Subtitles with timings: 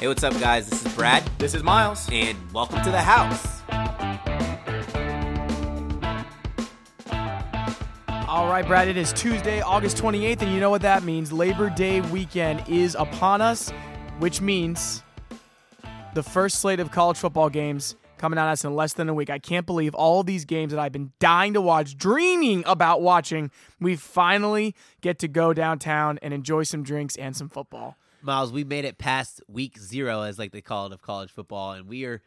[0.00, 0.68] Hey, what's up, guys?
[0.68, 2.08] This is Brad, This is Miles.
[2.12, 3.62] and welcome to the house.
[8.28, 11.32] All right, Brad, it is Tuesday, August 28th, and you know what that means.
[11.32, 13.70] Labor Day weekend is upon us,
[14.20, 15.02] which means
[16.14, 19.30] the first slate of college football games coming at us in less than a week.
[19.30, 23.50] I can't believe all these games that I've been dying to watch, dreaming about watching,
[23.80, 27.96] we finally get to go downtown and enjoy some drinks and some football.
[28.22, 31.72] Miles, we made it past week zero, as like they call it, of college football,
[31.72, 32.20] and we are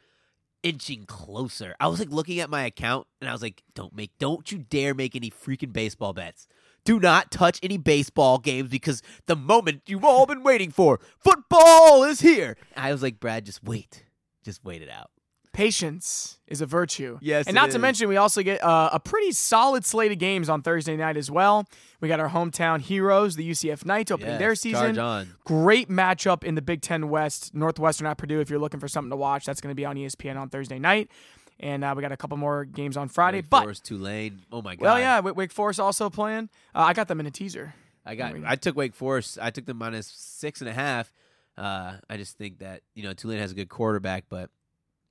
[0.63, 1.75] inching closer.
[1.79, 4.59] I was like looking at my account, and I was like, "Don't make, don't you
[4.59, 6.47] dare make any freaking baseball bets.
[6.83, 12.03] Do not touch any baseball games because the moment you've all been waiting for, football
[12.03, 14.05] is here." I was like, "Brad, just wait,
[14.43, 15.11] just wait it out."
[15.53, 17.19] Patience is a virtue.
[17.21, 20.47] Yes, And not to mention, we also get uh, a pretty solid slate of games
[20.47, 21.67] on Thursday night as well.
[21.99, 24.97] We got our hometown heroes, the UCF Knights, opening their season.
[24.97, 25.35] On.
[25.43, 28.39] Great matchup in the Big Ten West, Northwestern at Purdue.
[28.39, 30.79] If you're looking for something to watch, that's going to be on ESPN on Thursday
[30.79, 31.11] night.
[31.59, 33.39] And uh, we got a couple more games on Friday.
[33.39, 34.41] Wake but, Forest, Tulane.
[34.51, 34.83] Oh my god.
[34.83, 36.49] well, yeah, Wake Forest also playing.
[36.73, 37.75] Uh, I got them in a teaser.
[38.05, 38.27] I got.
[38.27, 38.47] There we go.
[38.49, 39.37] I took Wake Forest.
[39.39, 41.11] I took them minus six and a half.
[41.57, 44.49] Uh, I just think that you know Tulane has a good quarterback, but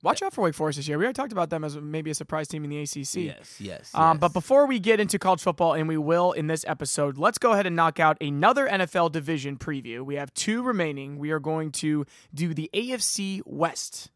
[0.03, 0.97] Watch out for Wake Forest this year.
[0.97, 3.15] We already talked about them as maybe a surprise team in the ACC.
[3.15, 3.91] yes, yes.
[3.93, 4.17] Um, yes.
[4.19, 7.51] but before we get into college football, and we will in this episode, let's go
[7.51, 10.01] ahead and knock out another NFL division preview.
[10.01, 11.19] We have two remaining.
[11.19, 14.09] We are going to do the AFC West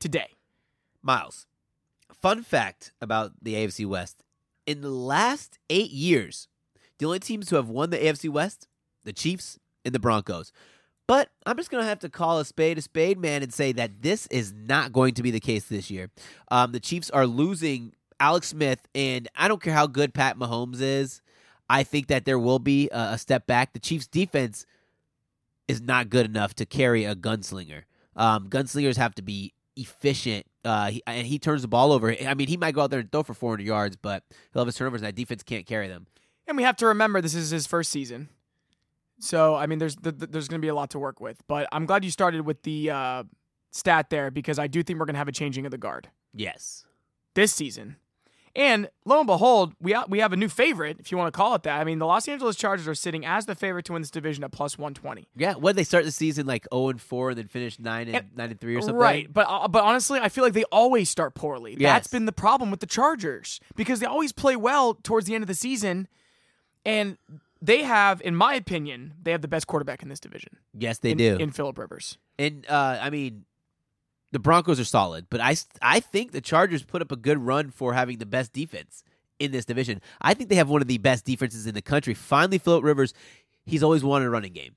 [0.00, 0.36] today.
[1.00, 1.46] Miles,
[2.12, 4.24] fun fact about the AFC West:
[4.66, 6.48] in the last eight years,
[6.98, 8.66] the only teams who have won the AFC West,
[9.04, 10.52] the Chiefs and the Broncos.
[11.10, 14.00] But I'm just gonna have to call a spade a spade, man, and say that
[14.00, 16.08] this is not going to be the case this year.
[16.52, 20.80] Um, the Chiefs are losing Alex Smith, and I don't care how good Pat Mahomes
[20.80, 21.20] is.
[21.68, 23.72] I think that there will be a, a step back.
[23.72, 24.66] The Chiefs' defense
[25.66, 27.82] is not good enough to carry a gunslinger.
[28.14, 32.14] Um, gunslingers have to be efficient, uh, he, and he turns the ball over.
[32.24, 34.22] I mean, he might go out there and throw for 400 yards, but
[34.52, 36.06] he'll have his turnovers, and that defense can't carry them.
[36.46, 38.28] And we have to remember this is his first season.
[39.20, 41.40] So, I mean, there's th- th- there's going to be a lot to work with.
[41.46, 43.24] But I'm glad you started with the uh,
[43.70, 46.08] stat there because I do think we're going to have a changing of the guard
[46.34, 46.84] Yes.
[47.34, 47.96] this season.
[48.56, 51.36] And lo and behold, we ha- we have a new favorite, if you want to
[51.36, 51.80] call it that.
[51.80, 54.42] I mean, the Los Angeles Chargers are sitting as the favorite to win this division
[54.42, 55.28] at plus 120.
[55.36, 55.54] Yeah.
[55.54, 58.26] when they start the season like 0 and 4 and then finish 9 and, And-
[58.36, 58.96] 9 and 3 or something?
[58.96, 61.76] Right, but uh, but honestly, I feel like they always start poorly.
[61.78, 61.92] Yes.
[61.92, 65.44] That's been the problem with the Chargers because they always play well towards the end
[65.44, 66.08] of the season,
[66.84, 67.18] and
[67.62, 70.56] they have, in my opinion, they have the best quarterback in this division.
[70.72, 71.36] Yes, they in, do.
[71.36, 72.18] in Philip Rivers.
[72.38, 73.44] and uh, I mean,
[74.32, 77.70] the Broncos are solid, but I, I think the Chargers put up a good run
[77.70, 79.02] for having the best defense
[79.38, 80.00] in this division.
[80.20, 82.14] I think they have one of the best defenses in the country.
[82.14, 83.12] Finally, Philip Rivers,
[83.64, 84.76] he's always wanted a running game.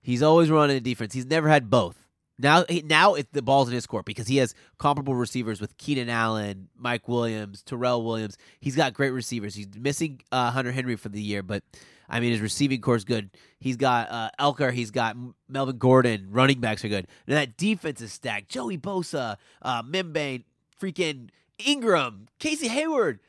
[0.00, 1.12] He's always running a defense.
[1.12, 1.96] He's never had both.
[2.38, 6.08] Now, now it, the ball's in his court because he has comparable receivers with Keenan
[6.08, 8.36] Allen, Mike Williams, Tyrell Williams.
[8.58, 9.54] He's got great receivers.
[9.54, 11.62] He's missing uh, Hunter Henry for the year, but
[12.08, 13.30] I mean his receiving core is good.
[13.58, 14.72] He's got uh, Ekeler.
[14.72, 15.16] He's got
[15.48, 16.28] Melvin Gordon.
[16.30, 17.06] Running backs are good.
[17.26, 18.48] Now that defense is stacked.
[18.48, 20.44] Joey Bosa, uh, Mebane,
[20.80, 21.30] freaking
[21.64, 23.20] Ingram, Casey Hayward.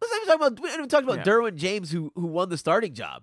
[0.00, 0.60] Let's not even talk about.
[0.62, 1.32] We haven't even talked about Yeah.
[1.32, 3.22] Derwin James, who who won the starting job.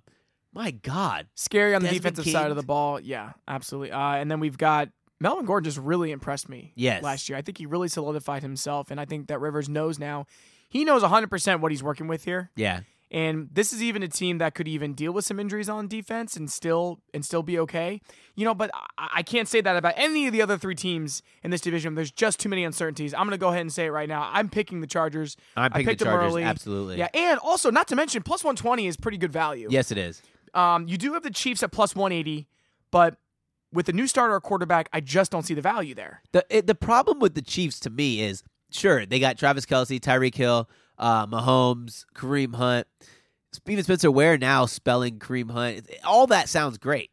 [0.53, 1.27] My God.
[1.35, 2.99] Scary on the Desmond defensive side of the ball.
[2.99, 3.91] Yeah, absolutely.
[3.91, 4.89] Uh, and then we've got
[5.19, 7.03] Melvin Gordon just really impressed me Yes.
[7.03, 7.37] last year.
[7.37, 10.25] I think he really solidified himself, and I think that Rivers knows now.
[10.69, 12.49] He knows 100% what he's working with here.
[12.55, 12.79] Yeah.
[13.11, 16.35] And this is even a team that could even deal with some injuries on defense
[16.35, 18.01] and still and still be okay.
[18.35, 21.23] You know, but I, I can't say that about any of the other three teams
[21.43, 21.95] in this division.
[21.95, 23.13] There's just too many uncertainties.
[23.13, 24.29] I'm going to go ahead and say it right now.
[24.31, 25.37] I'm picking the Chargers.
[25.57, 26.43] I'm I picked the them early.
[26.43, 26.97] Absolutely.
[26.97, 29.67] Yeah, and also not to mention plus 120 is pretty good value.
[29.71, 30.21] Yes, it is.
[30.53, 32.47] Um, you do have the Chiefs at plus 180,
[32.91, 33.17] but
[33.71, 36.21] with the new starter or quarterback, I just don't see the value there.
[36.31, 39.99] The it, the problem with the Chiefs to me is sure they got Travis Kelce,
[39.99, 40.69] Tyreek Hill,
[40.99, 42.87] uh, Mahomes, Kareem Hunt,
[43.53, 45.89] Steven Spencer Ware now spelling Kareem Hunt.
[46.03, 47.09] All that sounds great,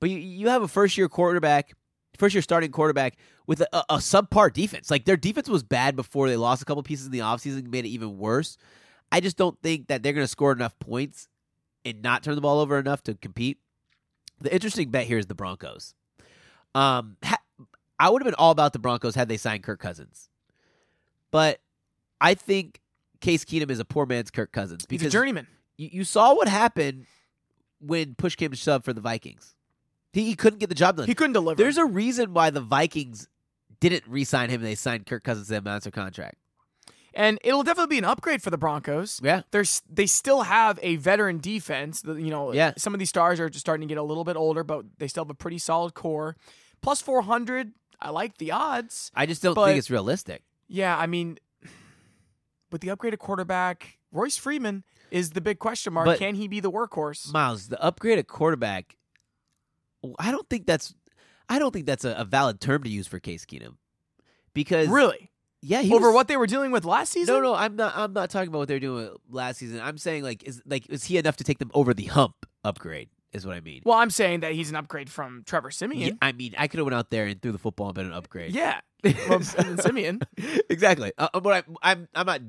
[0.00, 1.72] but you you have a first year quarterback,
[2.16, 3.16] first year starting quarterback
[3.46, 4.90] with a, a, a subpar defense.
[4.90, 7.84] Like their defense was bad before they lost a couple pieces in the offseason, made
[7.84, 8.56] it even worse.
[9.10, 11.28] I just don't think that they're going to score enough points
[11.84, 13.58] and not turn the ball over enough to compete.
[14.40, 15.94] The interesting bet here is the Broncos.
[16.74, 17.42] Um, ha-
[17.98, 20.28] I would have been all about the Broncos had they signed Kirk Cousins,
[21.30, 21.60] but
[22.20, 22.80] I think
[23.22, 25.46] Case Keenum is a poor man's Kirk Cousins He's because a journeyman.
[25.78, 27.06] you, you saw what happened
[27.80, 29.54] when push came to shove for the Vikings.
[30.12, 31.06] He, he couldn't get the job done.
[31.06, 31.56] He couldn't deliver.
[31.62, 33.28] There's a reason why the Vikings
[33.80, 34.60] didn't re-sign him.
[34.60, 36.36] They signed Kirk Cousins to a master contract.
[37.14, 39.20] and it'll definitely be an upgrade for the Broncos.
[39.24, 39.42] Yeah.
[39.50, 42.02] There's they still have a veteran defense.
[42.06, 42.72] You know, Yeah.
[42.76, 45.08] some of these stars are just starting to get a little bit older, but they
[45.08, 46.36] still have a pretty solid core.
[46.82, 47.72] plus 400.
[48.00, 49.10] I like the odds.
[49.14, 50.42] I just don't think it's realistic.
[50.68, 51.38] Yeah, I mean,
[52.72, 56.06] with the upgraded quarterback, Royce Freeman is the big question mark.
[56.06, 57.32] But- Can he be the workhorse?
[57.32, 58.96] Miles, the upgraded quarterback.
[60.18, 60.94] I don't think that's.
[61.48, 63.76] I don't think that's a, a valid term to use for Case Keenum,
[64.54, 65.30] because Really?
[65.60, 67.34] yeah, he Over was- what they were dealing with last season?
[67.34, 67.92] No, no, I'm not.
[67.96, 69.80] I'm not talking about what they're doing last season.
[69.80, 72.34] I'm saying like is like is he enough to take them over the hump?
[72.64, 73.82] Upgrade is what I mean.
[73.84, 76.18] Well, I'm saying that he's an upgrade from Trevor Yeah, Siemian.
[76.20, 78.12] I mean, I could have went out there and threw the football and been an
[78.12, 78.52] upgrade.
[78.52, 78.80] Yeah.
[79.28, 80.20] Well, Siemian.
[80.70, 81.12] exactly.
[81.18, 82.40] Uh, but I, I'm I'm not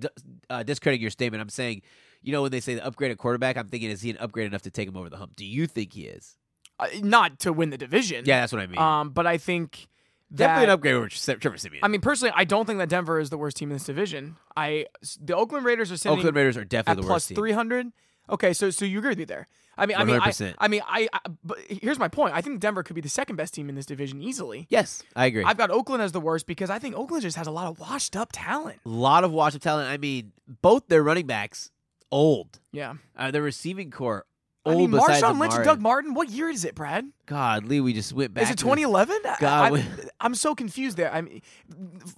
[0.52, 1.42] uh, discrediting your statement.
[1.42, 1.82] I'm saying,
[2.22, 4.62] you know, when they say the upgraded quarterback, I'm thinking is he an upgrade enough
[4.64, 5.36] to take him over the hump?
[5.36, 6.38] Do you think he is?
[6.80, 8.26] Uh, not to win the division.
[8.28, 8.78] Yeah, that's what I mean.
[8.78, 9.88] Um, but I think
[10.34, 11.84] that Definitely an upgrade over Trevor Siemian.
[11.84, 14.36] I mean, personally, I don't think that Denver is the worst team in this division.
[14.56, 14.88] I
[15.22, 17.92] the Oakland Raiders are sitting Oakland Raiders are at definitely the worst three hundred.
[18.30, 19.48] Okay, so so you agree with me there?
[19.78, 21.20] I mean, I mean, I, I mean, I, I.
[21.44, 22.34] But here's my point.
[22.36, 24.68] I think Denver could be the second best team in this division easily.
[24.70, 25.44] Yes, I agree.
[25.44, 27.80] I've got Oakland as the worst because I think Oakland just has a lot of
[27.80, 28.80] washed up talent.
[28.86, 29.90] a lot of washed up talent.
[29.90, 30.31] I mean,
[30.62, 31.72] both their running backs
[32.12, 32.60] old.
[32.72, 34.25] Yeah, Uh, their receiving core
[34.66, 34.75] old.
[34.75, 36.14] I mean, Marshawn Lynch and Doug Martin.
[36.14, 37.06] What year is it, Brad?
[37.25, 38.44] God, Lee, we just went back.
[38.44, 39.18] Is it 2011?
[39.40, 39.84] God,
[40.22, 41.12] I, am so confused there.
[41.12, 41.42] I mean,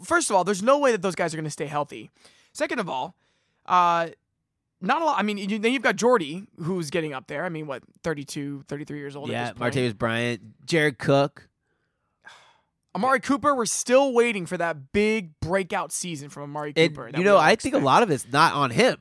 [0.03, 2.11] first of all, there's no way that those guys are going to stay healthy.
[2.51, 3.15] Second of all,
[3.65, 4.09] uh,
[4.85, 5.19] not a lot.
[5.19, 7.43] I mean, you, then you've got Jordy, who's getting up there.
[7.45, 9.29] I mean, what, 32, 33 years old?
[9.29, 9.51] Yeah.
[9.53, 11.47] Martavis Bryant, Jared Cook.
[12.95, 13.53] Amari Cooper.
[13.53, 17.11] We're still waiting for that big breakout season from Amari And Cooper.
[17.17, 18.97] you know, I think a lot of it's not on him.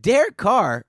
[0.00, 0.86] Derek Carr.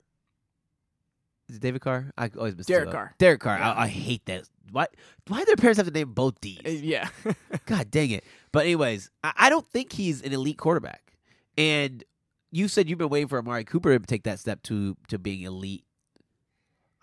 [1.50, 2.12] Is it David Carr?
[2.18, 3.14] I always miss Derek Carr.
[3.18, 3.58] Derek Carr.
[3.58, 3.72] Yeah.
[3.74, 4.44] I, I hate that.
[4.72, 4.88] Why?
[5.28, 6.62] Why do their parents have to name both D's?
[6.66, 7.10] Uh, yeah.
[7.66, 8.24] God dang it.
[8.54, 11.14] But anyways, I, I don't think he's an elite quarterback.
[11.58, 12.06] And
[12.52, 15.42] you said you've been waiting for Amari Cooper to take that step to to being
[15.42, 15.84] elite.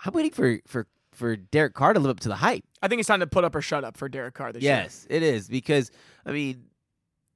[0.05, 2.65] I'm waiting for for for Derek Carr to live up to the hype.
[2.83, 4.73] I think it's time to put up or shut up for Derek Carr this year.
[4.73, 5.91] Yes, it is because
[6.25, 6.65] I mean,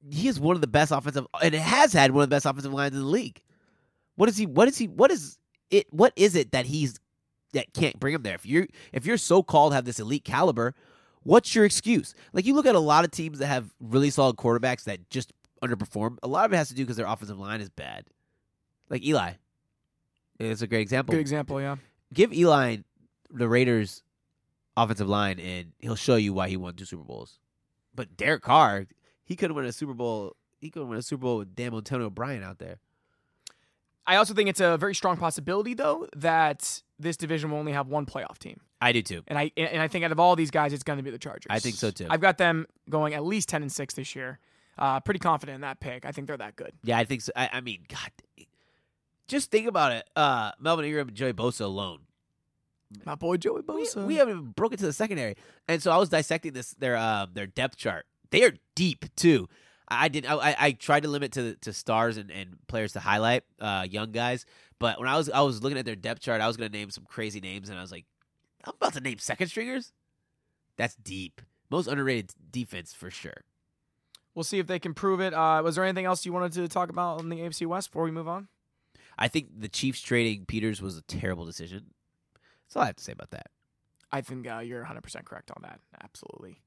[0.09, 2.45] he is one of the best offensive, and it has had one of the best
[2.45, 3.41] offensive lines in the league.
[4.15, 4.45] What is he?
[4.45, 4.87] What is he?
[4.87, 5.37] What is
[5.69, 5.91] it?
[5.91, 6.99] What is it that he's
[7.53, 8.35] that can't bring him there?
[8.35, 10.75] If you're if you're so called have this elite caliber,
[11.23, 12.13] what's your excuse?
[12.31, 15.33] Like you look at a lot of teams that have really solid quarterbacks that just
[15.63, 16.17] underperform.
[16.21, 18.05] A lot of it has to do because their offensive line is bad.
[18.89, 19.33] Like Eli,
[20.39, 21.77] it's a great example Good example, yeah.
[22.13, 22.77] give Eli
[23.31, 24.03] the Raiders
[24.75, 27.39] offensive line and he'll show you why he won two Super Bowls.
[27.95, 28.87] But Derek Carr,
[29.23, 30.35] he could have won a Super Bowl.
[30.59, 32.79] He could have won a Super Bowl with damn Antonio Bryan out there.
[34.05, 37.87] I also think it's a very strong possibility, though, that this division will only have
[37.87, 38.59] one playoff team.
[38.81, 39.23] I do too.
[39.27, 41.17] And I and I think out of all these guys, it's going to be the
[41.17, 41.47] Chargers.
[41.49, 42.07] I think so, too.
[42.09, 44.39] I've got them going at least ten and six this year.
[44.77, 46.05] Uh, pretty confident in that pick.
[46.05, 46.71] I think they're that good.
[46.83, 47.31] Yeah, I think so.
[47.35, 48.47] I, I mean, God,
[49.27, 50.07] just think about it.
[50.15, 51.99] Uh, Melvin Ingram and Joey Bosa alone.
[53.05, 54.05] My boy Joey Bosa.
[54.05, 55.35] we haven't even broken to the secondary,
[55.67, 58.05] and so I was dissecting this their um their depth chart.
[58.29, 59.47] They are deep too.
[59.87, 60.25] I did.
[60.25, 63.85] I, I- I tried to limit to to stars and, and players to highlight uh,
[63.89, 64.45] young guys.
[64.79, 66.77] But when I was I was looking at their depth chart, I was going to
[66.77, 68.05] name some crazy names, and I was like,
[68.63, 69.91] I'm about to name second stringers.
[70.77, 71.41] That's deep.
[71.71, 73.41] Most underrated defense for sure.
[74.35, 75.33] We'll see if they can prove it.
[75.33, 78.03] Uh, was there anything else you wanted to talk about in the AFC West before
[78.03, 78.47] we move on?
[79.17, 81.85] I think the Chiefs trading Peters was a terrible decision.
[82.65, 83.47] That's all I have to say about that.
[84.11, 85.79] I think uh, you're 100% correct on that.
[86.03, 86.59] Absolutely.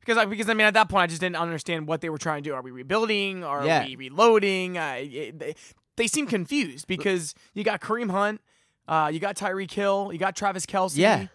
[0.00, 2.16] Because I, because I mean at that point I just didn't understand what they were
[2.18, 2.54] trying to do.
[2.54, 3.44] Are we rebuilding?
[3.44, 3.84] Are Yeah.
[3.84, 4.78] we reloading?
[4.78, 5.54] Uh, it, they,
[5.96, 8.40] they seem confused because you got Kareem Hunt,
[8.88, 10.96] uh, you got Tyreek Hill, you got Travis Kelce.
[10.96, 11.26] Yeah.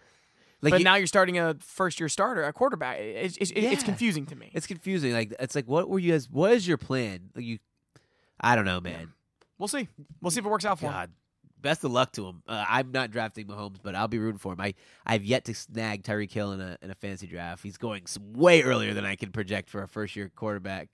[0.62, 2.98] Like but you- now you're starting a first year starter, a quarterback.
[2.98, 4.50] It's, it's, it's confusing to me.
[4.54, 5.12] it's confusing.
[5.12, 6.28] Like it's like, what were you guys?
[6.30, 7.30] What is your plan?
[7.34, 7.58] Like you,
[8.40, 9.12] I don't know, man.
[9.58, 9.88] We'll see.
[10.20, 10.92] We'll see if it works out for him.
[10.92, 11.10] God,
[11.60, 12.42] best of luck to him.
[12.46, 14.60] Uh, I'm not drafting Mahomes, but I'll be rooting for him.
[14.60, 17.62] I I've yet to snag Tyreek Hill in a in a fantasy draft.
[17.62, 20.88] He's going way earlier than I can project for a first year quarterback.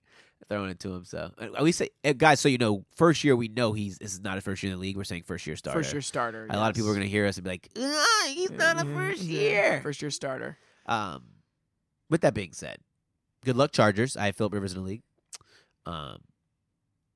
[0.49, 1.31] Throwing it to him, so
[1.61, 2.39] we say, uh, guys.
[2.39, 4.77] So you know, first year we know he's this is not a first year in
[4.77, 4.97] the league.
[4.97, 5.79] We're saying first year starter.
[5.79, 6.47] First year starter.
[6.49, 8.81] A lot of people are going to hear us and be like, "Ah, "He's not
[8.81, 10.57] a first year." First year starter.
[10.85, 11.23] Um,
[12.09, 12.77] with that being said,
[13.45, 14.17] good luck, Chargers.
[14.17, 15.01] I have Philip Rivers in the league.
[15.85, 16.19] Um,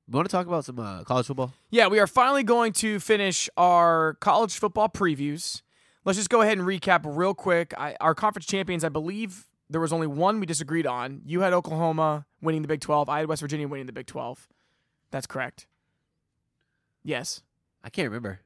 [0.08, 1.52] we want to talk about some uh, college football.
[1.70, 5.62] Yeah, we are finally going to finish our college football previews.
[6.04, 7.74] Let's just go ahead and recap real quick.
[7.76, 11.22] I, our conference champions, I believe there was only one we disagreed on.
[11.24, 13.08] You had Oklahoma winning the Big 12.
[13.08, 14.48] I had West Virginia winning the Big 12.
[15.10, 15.66] That's correct.
[17.02, 17.42] Yes.
[17.82, 18.40] I can't remember.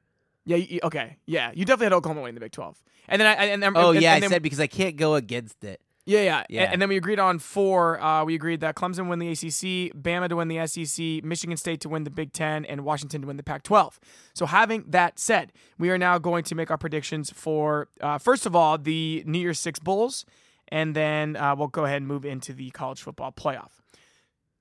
[0.44, 0.56] Yeah.
[0.56, 1.18] You, okay.
[1.26, 1.52] Yeah.
[1.54, 2.82] You definitely had Oklahoma winning the Big 12.
[3.08, 5.16] And then I and, and Oh and, yeah, and I said because I can't go
[5.16, 5.80] against it.
[6.04, 6.70] yeah, yeah, Yeah.
[6.72, 8.00] And, then we agreed on four.
[8.00, 11.80] Uh, we agreed that Clemson win the ACC, Bama to win the SEC, Michigan State
[11.80, 13.98] to win the Big Ten, and Washington to win the Pac-12.
[14.34, 18.46] So having that said, we are now going to make our predictions for uh, first
[18.46, 20.24] of all the New Year's Six Bulls
[20.72, 23.72] and then uh, we'll go ahead and move into the college football playoff.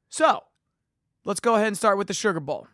[0.10, 0.44] So
[1.24, 2.68] let's go ahead and start with the Sugar Bowl.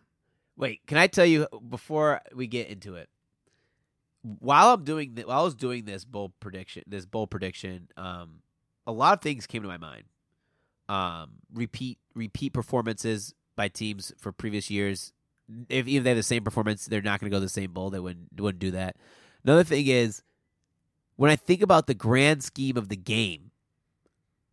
[0.57, 3.09] Wait, can I tell you before we get into it?
[4.23, 8.39] While I'm doing while I was doing this bowl prediction, this bowl prediction, um,
[8.87, 10.05] a lot of things came to my mind.
[10.89, 15.13] Um, repeat repeat performances by teams for previous years.
[15.69, 17.71] If even they have the same performance, they're not going to go to the same
[17.71, 17.91] bowl.
[17.91, 18.95] They wouldn't wouldn't do that.
[19.43, 20.23] Another thing is
[21.17, 23.51] when I think about the grand scheme of the game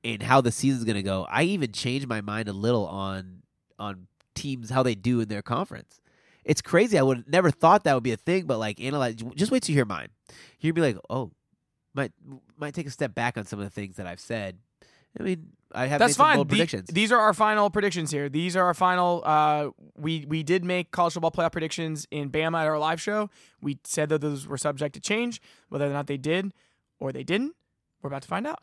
[0.02, 3.42] and how the season's going to go, I even changed my mind a little on
[3.78, 6.00] on teams how they do in their conference.
[6.44, 6.98] It's crazy.
[6.98, 9.16] I would never thought that would be a thing, but like analyze.
[9.34, 10.08] Just wait to hear mine.
[10.60, 11.30] You'd be like, oh,
[11.94, 12.12] might
[12.58, 14.58] might take a step back on some of the things that I've said.
[15.18, 16.38] I mean, I have That's fine.
[16.38, 16.88] The- predictions.
[16.92, 18.28] these are our final predictions here.
[18.28, 19.22] These are our final.
[19.24, 23.30] Uh, we we did make college football playoff predictions in Bama at our live show.
[23.60, 26.52] We said that those were subject to change, whether or not they did
[27.00, 27.54] or they didn't.
[28.02, 28.60] We're about to find out.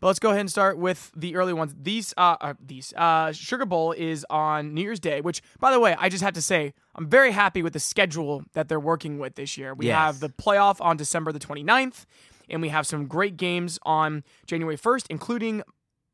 [0.00, 1.74] But let's go ahead and start with the early ones.
[1.80, 5.80] These uh, uh these uh Sugar Bowl is on New Year's Day, which by the
[5.80, 9.18] way, I just have to say I'm very happy with the schedule that they're working
[9.18, 9.74] with this year.
[9.74, 9.96] We Yes.
[9.96, 12.04] have the playoff on December the 29th
[12.50, 15.62] and we have some great games on January 1st, including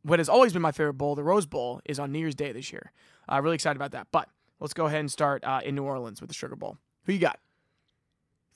[0.04, 2.52] what has always been my favorite bowl, the Rose Bowl, is on New Year's Day
[2.52, 2.92] this year.
[3.28, 4.06] Uh, really excited about that.
[4.12, 4.28] But
[4.61, 6.78] let's go ahead and start uh, in New Orleans with the Sugar Bowl.
[7.04, 7.40] Who you got?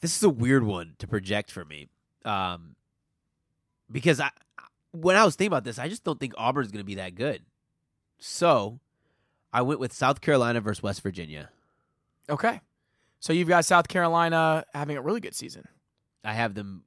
[0.00, 1.88] this is a weird one to project for me,
[2.24, 2.76] um,
[3.90, 4.30] because I
[4.92, 7.14] when I was thinking about this, I just don't think Auburn's going to be that
[7.14, 7.42] good.
[8.18, 8.80] So,
[9.52, 11.50] I went with South Carolina versus West Virginia.
[12.28, 12.60] Okay.
[13.20, 15.66] So you've got South Carolina having a really good season.
[16.24, 16.84] I have them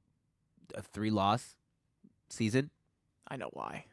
[0.74, 1.56] a three loss
[2.28, 2.70] season.
[3.28, 3.86] I know why.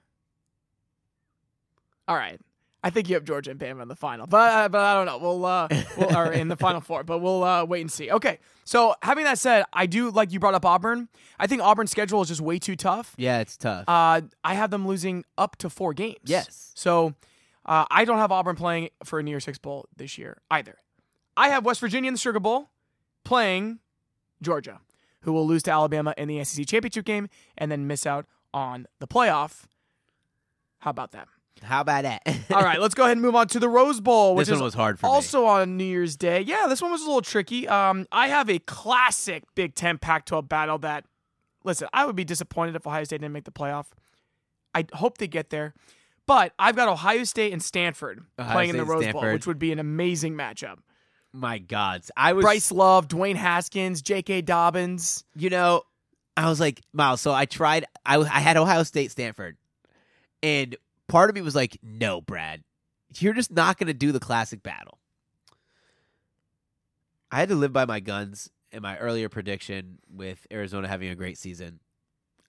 [2.10, 2.42] All right.
[2.84, 5.06] I think you have Georgia and Bama in the final, but uh, but I don't
[5.06, 5.18] know.
[5.18, 8.10] We'll uh, we'll or in the final four, but we'll uh, wait and see.
[8.10, 8.39] Okay.
[8.63, 11.10] So having that said, I do like you brought up Auburn.
[11.38, 13.13] I think Auburn's schedule is just way too tough.
[13.18, 13.84] Yeah, it's tough.
[13.88, 16.20] Uh, I have them losing up to four games.
[16.24, 16.72] yes.
[16.74, 17.16] So
[17.66, 20.78] uh, I don't have Auburn playing for a New Year's Six Bowl this year either.
[21.36, 22.70] I have West Virginia in the Sugar Bowl
[23.25, 23.80] playing
[24.42, 24.80] Georgia,
[25.22, 28.88] who will lose to Alabama in the SEC championship game and then miss out on
[29.00, 29.63] the playoff.
[30.80, 31.28] How about that?
[31.63, 32.22] How about that?
[32.54, 34.60] All right, let's go ahead and move on to the Rose Bowl, which this is
[34.60, 35.12] one was hard for me.
[35.12, 36.42] also on New Year's Day.
[36.42, 37.68] Yeah, this one was a little tricky.
[37.68, 41.06] Um, I have a classic Big Ten Pac-12 battle that,
[41.63, 43.88] listen, I would be disappointed if Ohio State didn't make the playoff.
[44.74, 45.74] I hope they get there,
[46.28, 49.60] but I've got Ohio State and Stanford Ohio playing in the Rose Bowl, which would
[49.60, 50.78] be an amazing matchup.
[51.34, 54.42] My God, I was Bryce Love, Dwayne Haskins, J.K.
[54.42, 55.24] Dobbins.
[55.36, 55.84] you know,
[56.38, 57.22] I was like, Miles.
[57.22, 57.86] So I tried.
[58.06, 59.58] I I had Ohio State, Stanford,
[60.42, 60.75] and
[61.10, 62.63] part of me was like, no, Brad,
[63.18, 65.00] you're just not going to do the classic battle.
[67.32, 71.16] I had to live by my guns in my earlier prediction with Arizona having a
[71.16, 71.80] great season.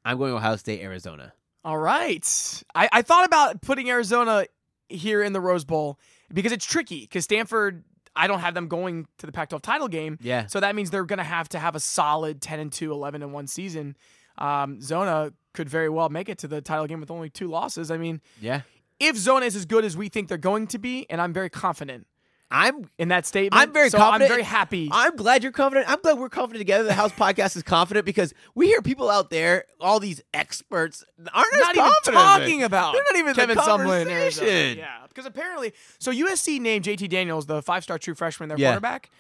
[0.05, 1.33] I'm going Ohio State, Arizona.
[1.65, 2.63] All right.
[2.75, 4.47] I, I thought about putting Arizona
[4.89, 5.99] here in the Rose Bowl
[6.33, 7.85] because it's tricky because Stanford,
[8.17, 10.19] I don't have them going to the Pac 12 title game.
[10.23, 12.91] Yeah, So that means they're going to have to have a solid 10 and 2,
[12.93, 13.97] 11 and 1 season.
[14.39, 17.91] Um, Zona could very well make it to the title game with only two losses.
[17.91, 18.63] I mean, yeah.
[18.99, 21.51] if Zona is as good as we think they're going to be, and I'm very
[21.51, 22.07] confident
[22.53, 24.29] I'm in that statement, I'm very so confident.
[24.29, 24.89] I'm very happy.
[24.91, 25.89] I'm glad you're confident.
[25.89, 26.83] I'm glad we're confident together.
[26.85, 31.47] The House Podcast is confident because we hear people out there, all these experts, aren't
[31.53, 34.07] not even talking about They're not even Kevin the Sumlin.
[34.09, 34.79] Conversation.
[34.79, 38.71] Yeah, because apparently, so USC named JT Daniels the five-star true freshman, their Yeah.
[38.71, 39.11] quarterback.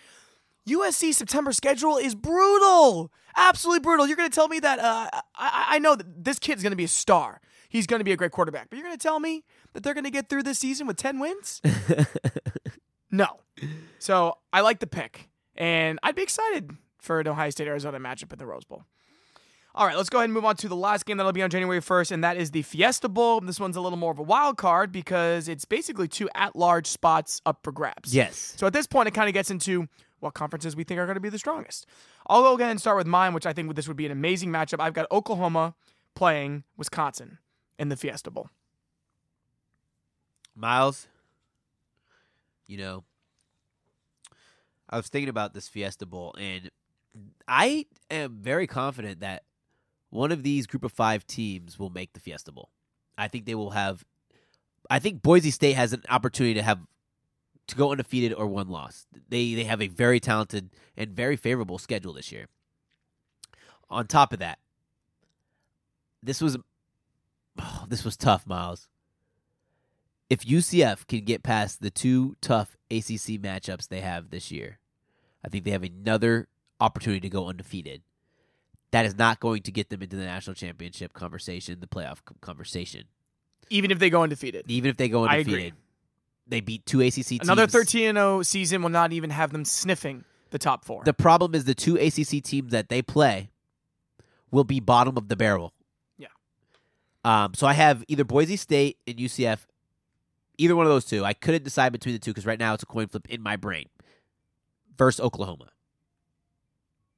[0.68, 4.06] USC September schedule is brutal, absolutely brutal.
[4.06, 6.76] You're going to tell me that uh, I, I know that this kid's going to
[6.76, 7.40] be a star.
[7.68, 9.94] He's going to be a great quarterback, but you're going to tell me that they're
[9.94, 11.62] going to get through this season with ten wins?
[13.10, 13.40] no.
[13.98, 18.32] So I like the pick, and I'd be excited for an Ohio State Arizona matchup
[18.32, 18.84] in the Rose Bowl.
[19.72, 21.50] All right, let's go ahead and move on to the last game that'll be on
[21.50, 23.40] January 1st, and that is the Fiesta Bowl.
[23.40, 26.88] This one's a little more of a wild card because it's basically two at large
[26.88, 28.12] spots up for grabs.
[28.12, 28.54] Yes.
[28.56, 29.86] So at this point, it kind of gets into
[30.18, 31.86] what conferences we think are going to be the strongest.
[32.26, 34.50] I'll go ahead and start with mine, which I think this would be an amazing
[34.50, 34.80] matchup.
[34.80, 35.74] I've got Oklahoma
[36.14, 37.38] playing Wisconsin
[37.78, 38.50] in the Fiesta Bowl.
[40.56, 41.06] Miles,
[42.66, 43.04] you know,
[44.90, 46.70] I was thinking about this Fiesta Bowl, and
[47.46, 49.44] I am very confident that
[50.10, 52.70] one of these group of five teams will make the Fiesta Bowl.
[53.16, 54.04] I think they will have.
[54.88, 56.80] I think Boise State has an opportunity to have
[57.68, 59.06] to go undefeated or one loss.
[59.28, 62.46] They they have a very talented and very favorable schedule this year.
[63.88, 64.58] On top of that,
[66.22, 66.56] this was
[67.58, 68.88] oh, this was tough, Miles
[70.30, 74.78] if UCF can get past the two tough ACC matchups they have this year,
[75.44, 76.46] I think they have another
[76.80, 78.02] opportunity to go undefeated.
[78.92, 83.04] That is not going to get them into the national championship conversation, the playoff conversation.
[83.68, 84.64] Even if they go undefeated.
[84.68, 85.74] Even if they go undefeated,
[86.46, 87.40] they beat two ACC teams.
[87.42, 91.02] Another 13 0 season will not even have them sniffing the top four.
[91.04, 93.50] The problem is the two ACC teams that they play
[94.50, 95.72] will be bottom of the barrel.
[96.18, 96.28] Yeah.
[97.24, 97.54] Um.
[97.54, 99.60] So I have either Boise State and UCF,
[100.58, 101.24] either one of those two.
[101.24, 103.56] I couldn't decide between the two because right now it's a coin flip in my
[103.56, 103.86] brain.
[104.98, 105.68] Versus Oklahoma.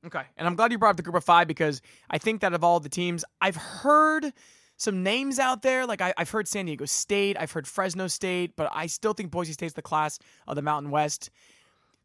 [0.06, 0.22] Okay.
[0.36, 1.80] And I'm glad you brought up the group of five because
[2.10, 4.32] I think that of all the teams, I've heard
[4.76, 5.86] some names out there.
[5.86, 9.30] Like I, I've heard San Diego State, I've heard Fresno State, but I still think
[9.30, 10.18] Boise State's the class
[10.48, 11.30] of the Mountain West.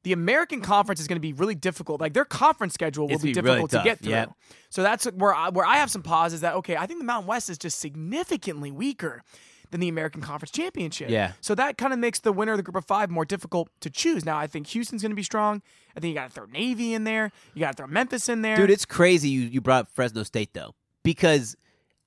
[0.04, 2.00] The American Conference is going to be really difficult.
[2.00, 4.12] Like their conference schedule will It's be gonna really difficult to get through.
[4.12, 4.32] yep.
[4.70, 7.06] So that's where I, where I have some pause is that okay, I think the
[7.06, 9.24] Mountain West is just significantly weaker
[9.72, 11.10] than the American Conference Championship.
[11.10, 11.34] Yeah.
[11.42, 13.90] So that kind of makes the winner of the group of five more difficult to
[13.90, 14.26] choose.
[14.26, 15.62] Now I think Houston's going to be strong.
[15.96, 17.32] I think you got to throw Navy in there.
[17.54, 18.56] You got to throw Memphis in there.
[18.56, 20.76] Dude, it's crazy you, you brought up Fresno State though.
[21.04, 21.56] Because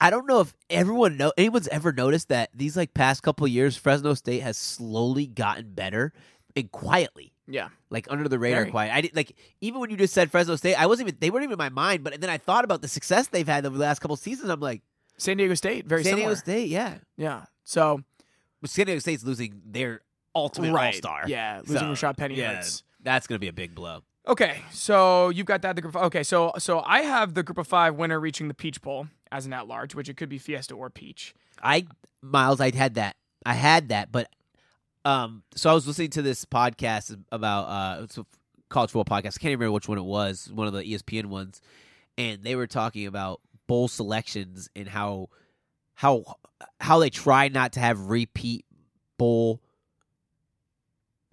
[0.00, 3.76] I don't know if everyone know anyone's ever noticed that these like past couple years
[3.76, 6.12] Fresno State has slowly gotten better
[6.56, 7.32] and quietly.
[7.46, 7.68] yeah.
[7.90, 8.70] Like under the radar Very.
[8.70, 8.94] quiet.
[8.94, 11.42] I did like even when you just said Fresno State, I wasn't even they weren't
[11.44, 13.82] even in my mind, but then I thought about the success they've had over the
[13.82, 14.48] last couple seasons.
[14.48, 14.82] I'm like,
[15.20, 16.28] San Diego State, very San similar.
[16.34, 16.94] Diego State, yeah.
[17.16, 17.44] Yeah.
[17.64, 18.02] So
[18.60, 20.00] But San Diego State's losing their
[20.34, 20.86] ultimate right.
[20.94, 21.24] all star.
[21.26, 22.82] Yeah, losing So, Rashad Penny yeah, hurts.
[23.02, 24.02] that's gonna be a big blow.
[24.28, 25.96] Okay, so you've got that the group.
[25.96, 29.46] Okay, so so I have the group of five winner reaching the Peach Bowl as
[29.46, 31.34] an at large, which it could be Fiesta or Peach.
[31.62, 31.86] I
[32.22, 33.16] Miles, I had that.
[33.46, 34.28] I had that, but
[35.04, 38.26] um, so I was listening to this podcast about uh, it's a
[38.68, 39.36] college football podcast.
[39.38, 41.60] I can't even remember which one it was, one of the ESPN ones,
[42.18, 45.28] and they were talking about bowl selections and how
[45.94, 46.24] how
[46.80, 48.64] how they try not to have repeat
[49.16, 49.60] bowl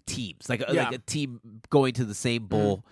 [0.06, 0.84] teams, like a- Yeah.
[0.86, 2.86] like a team going to the same bowl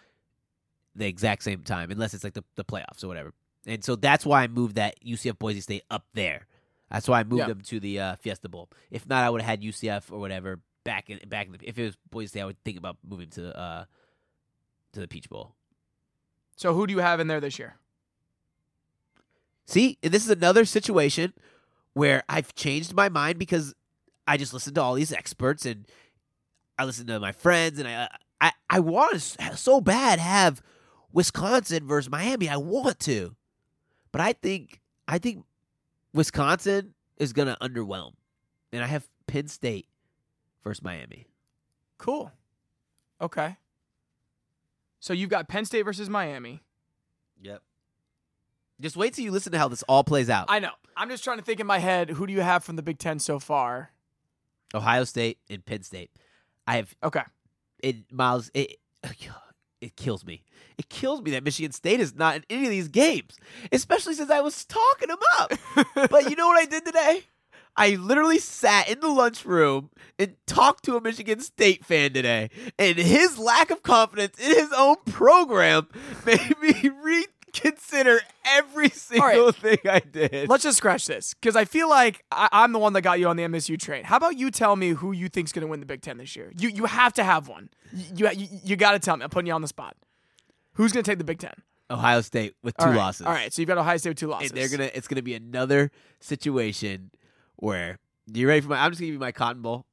[0.96, 3.34] the exact same time, unless it's like the, the playoffs or whatever.
[3.68, 6.48] And so that's why I moved that UCF Boise State up there.
[6.90, 7.48] That's why I moved Yeah.
[7.48, 8.70] them to the uh, Fiesta Bowl.
[8.92, 11.48] If not, I would have had UCF or whatever back in back.
[11.48, 13.86] In the, if it was Boise State, I would think about moving to uh
[14.94, 15.56] to the Peach Bowl.
[16.56, 17.76] So who do you have in there this year?
[19.66, 21.34] See, and this is another situation
[21.94, 23.74] where I've changed my mind because
[24.28, 25.86] I just listened to all these experts and
[26.78, 28.10] I listened to my friends and I
[28.42, 30.62] I I want to so bad have
[31.12, 32.50] Wisconsin versus Miami.
[32.50, 33.36] I want to,
[34.12, 35.46] but I think I think
[36.14, 38.14] Wisconsin is going to underwhelm,
[38.72, 39.88] and I have Penn State
[40.64, 41.28] versus Miami.
[41.98, 42.32] Cool.
[43.22, 43.56] Okay.
[45.00, 46.62] So you've got Penn State versus Miami.
[47.42, 47.62] Yep.
[48.82, 50.46] Just wait till you listen to how this all plays out.
[50.50, 50.72] I know.
[50.98, 52.98] I'm just trying to think in my head who do you have from the Big
[53.00, 53.92] Ten so far?
[54.74, 56.12] Ohio State and Penn State.
[56.68, 57.22] I have Okay.
[57.84, 58.78] it Miles it
[59.82, 60.44] it kills me.
[60.78, 63.38] It kills me that Michigan State is not in any of these games,
[63.72, 65.54] especially since I was talking them up.
[66.10, 67.24] but you know what I did today?
[67.78, 72.98] I literally sat in the lunchroom and talked to a Michigan State fan today, and
[72.98, 75.88] his lack of confidence in his own program
[76.26, 76.90] made me
[77.64, 80.50] reconsider every single thing I did.
[80.50, 83.28] Let's just scratch this because I feel like I- I'm the one that got you
[83.28, 84.04] on the MSU train.
[84.04, 86.36] How about you tell me who you think's going to win the Big Ten this
[86.36, 86.52] year?
[86.60, 87.70] You you have to have one.
[87.94, 89.24] You you, you got to tell me.
[89.24, 89.96] I'm putting you on the spot.
[90.74, 91.54] Who's going to take the Big Ten?
[91.90, 92.98] Ohio State with two All right.
[92.98, 93.28] losses.
[93.28, 94.50] All right, so you've got Ohio State with two losses.
[94.52, 97.12] and they're gonna it's gonna be another situation
[97.58, 98.00] where
[98.34, 99.86] you ready for my I'm just gonna give you my cotton bowl.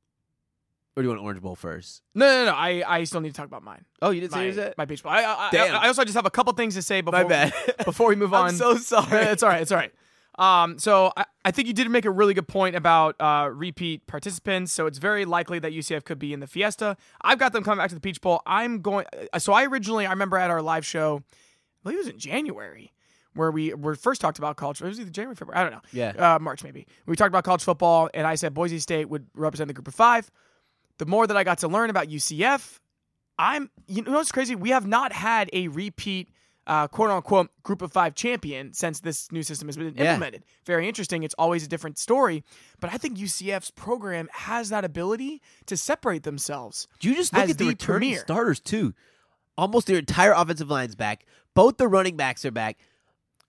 [0.97, 2.03] Or do you want orange bowl first?
[2.15, 2.53] No, no, no.
[2.57, 3.85] I, I still need to talk about mine.
[4.03, 4.75] Oh, you didn't My, say yours yet?
[4.77, 5.11] my Peach Bowl.
[5.13, 5.75] I, I, I, Damn.
[5.75, 7.53] I also just have a couple things to say before My bad.
[7.87, 8.49] before we move on.
[8.51, 9.07] I'm so sorry.
[9.27, 9.63] it's all right.
[9.63, 9.93] It's all right.
[10.39, 14.07] Um, so I, I think you did make a really good point about uh, repeat
[14.07, 14.71] participants.
[14.73, 16.97] So it's very likely that UCF could be in the Fiesta.
[17.23, 18.43] I've got them coming back to the Peach Bowl.
[18.47, 19.07] I'm going.
[19.33, 22.19] uh, So I originally, I remember at our live show, I believe it was in
[22.19, 22.93] January,
[23.35, 24.83] where we were first talked about college.
[24.83, 25.59] It was either January, February.
[25.59, 25.81] I don't know.
[25.93, 26.35] Yeah.
[26.35, 26.87] uh, March maybe.
[27.07, 29.95] We talked about college football, and I said Boise State would represent the group of
[29.95, 30.31] five.
[30.99, 32.79] The more that I got to learn about UCF,
[33.39, 34.55] I'm you know it's crazy?
[34.55, 36.29] We have not had a repeat
[36.67, 40.13] uh, quote unquote group of five champion since this new system has been Yeah.
[40.15, 40.45] implemented.
[40.65, 41.23] Very interesting.
[41.25, 42.45] It's always a different story,
[42.79, 46.87] but I think UCF's program has that ability to separate themselves.
[47.01, 48.21] Do you just look at the, the returning premier.
[48.21, 48.95] starters too.
[49.59, 51.27] Almost their entire offensive line's back.
[51.55, 52.79] Both the running backs are back.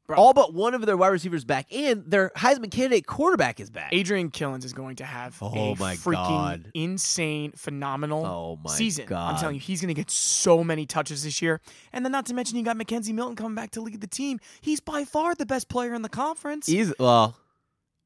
[0.06, 0.18] Bro.
[0.18, 3.90] All but one of their wide receivers back, and their Heisman candidate quarterback is back.
[3.94, 6.72] Adrian Killins is going to have Oh a my freaking God.
[6.74, 9.06] insane, phenomenal Oh my season.
[9.14, 11.62] I'm telling you, he's going to get so many touches this year.
[11.94, 14.42] And then, not to mention, you got McKenzie Milton coming back to lead the team.
[14.60, 16.68] He's by far the best player in the conference.
[16.68, 17.38] He's well,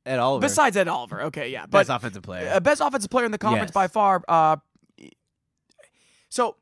[0.05, 0.39] at all.
[0.39, 2.51] Besides Ed Oliver, okay, yeah, best but offensive player.
[2.53, 3.73] uh, best offensive player in the conference Yes.
[3.73, 4.23] by far.
[4.27, 4.57] Uh,
[6.29, 6.57] so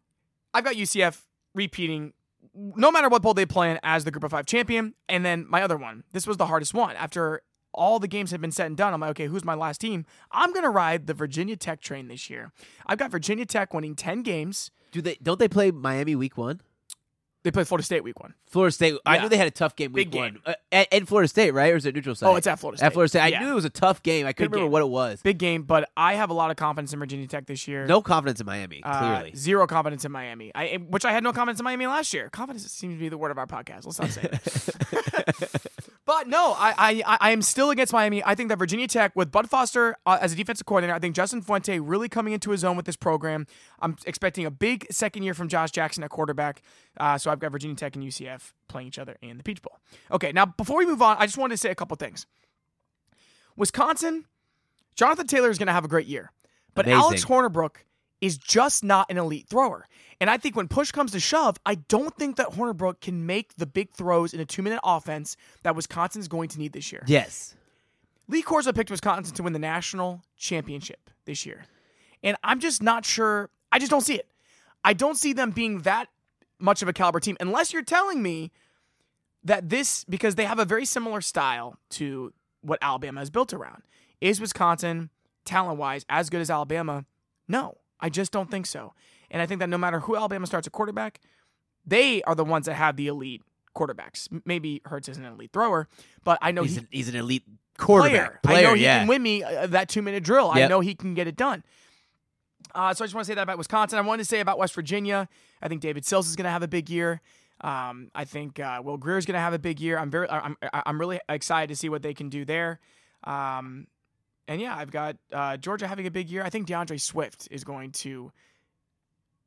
[0.53, 1.21] I've got UCF
[1.53, 2.13] repeating
[2.55, 4.93] no matter what bowl they play in as the Group of Five champion.
[5.09, 6.95] And then my other one, this was the hardest one.
[6.95, 7.41] After
[7.73, 10.05] all the games had been set and done, I'm like, okay, who's my last team?
[10.31, 12.51] I'm gonna ride the Virginia Tech train this year.
[12.85, 14.71] I've got Virginia Tech winning 10 games.
[14.91, 15.17] Do they?
[15.21, 16.61] Don't they play Miami week one?
[17.45, 18.34] They play Florida State week one.
[18.47, 18.95] Florida State.
[19.05, 19.21] I Yeah.
[19.21, 20.41] knew they had a tough game week Big one game.
[20.47, 21.71] Uh, at, at Florida State, right?
[21.71, 22.27] Or is it neutral site?
[22.27, 22.88] Oh, it's at Florida State.
[22.88, 23.19] At Florida State.
[23.21, 23.39] I Yeah.
[23.41, 24.25] knew it was a tough game.
[24.25, 24.71] I couldn't Big remember game.
[24.71, 25.21] what it was.
[25.21, 27.86] Big game, but I have a lot of confidence in Virginia Tech this year.
[27.86, 28.81] No confidence in Miami.
[28.84, 29.36] Uh, Clearly.
[29.36, 30.51] zero confidence in Miami.
[30.55, 32.29] I, which I had no confidence in Miami last year.
[32.31, 33.86] Confidence seems to be the word of our podcast.
[33.86, 35.62] Let's not say that.
[36.05, 38.23] but no, I, I I am still against Miami.
[38.23, 41.15] I think that Virginia Tech with Bud Foster uh, as a defensive coordinator, I think
[41.15, 43.47] Justin Fuente really coming into his own with this program.
[43.79, 46.61] I'm expecting a big second year from Josh Jackson at quarterback.
[46.97, 49.79] Uh, so I've got Virginia Tech and UCF playing each other in the Peach Bowl.
[50.11, 52.27] Okay, now before we move on, I just wanted to say a couple things.
[53.55, 54.25] Wisconsin,
[54.95, 56.31] Jonathan Taylor is going to have a great year,
[56.75, 57.01] but Amazing.
[57.01, 57.77] Alex Hornibrook
[58.25, 59.85] is just not an elite thrower.
[60.19, 63.55] And I think when push comes to shove, I don't think that Hornibrook can make
[63.55, 66.91] the big throws in a two minute offense that Wisconsin is going to need this
[66.91, 67.03] year.
[67.07, 67.55] yes.
[68.27, 71.65] Lee Corso picked Wisconsin to win the national championship this year.
[72.23, 73.51] And I'm just not sure.
[73.71, 74.27] I just don't see it.
[74.83, 76.07] I don't see them being that
[76.57, 78.51] much of a caliber team unless you're telling me
[79.43, 83.83] that this, because they have a very similar style to what Alabama is built around.
[84.21, 85.11] Is Wisconsin,
[85.43, 87.05] talent wise, as good as Alabama?
[87.47, 88.93] No, I just don't think so.
[89.31, 91.19] And I think that no matter who Alabama starts at quarterback,
[91.86, 93.41] they are the ones that have the elite
[93.75, 94.27] quarterbacks.
[94.45, 95.88] Maybe Hurts isn't an elite thrower,
[96.23, 97.43] but I know He's he, an, he's an elite
[97.77, 98.41] quarterback.
[98.43, 98.58] player.
[98.60, 98.99] I know he yeah.
[98.99, 100.51] can win me uh, that two minute drill.
[100.51, 101.63] I know he can get it done.
[102.73, 103.97] Uh, so I just want to say that about Wisconsin.
[103.99, 105.27] I wanted to say about West Virginia.
[105.62, 107.21] I think David Sills is going to have a big year.
[107.62, 109.97] Um, I think uh, Will Grier is going to have a big year.
[109.97, 112.79] I'm very, I'm, I'm really excited to see what they can do there.
[113.23, 113.88] Um,
[114.47, 116.43] and yeah, I've got uh, Georgia having a big year.
[116.43, 118.31] I think D'Andre Swift is going to